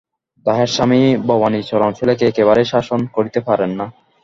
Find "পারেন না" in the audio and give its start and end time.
3.47-3.85